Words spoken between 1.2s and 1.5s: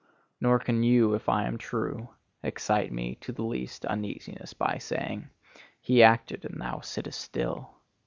I